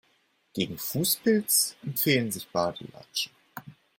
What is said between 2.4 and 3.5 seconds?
Badelatschen.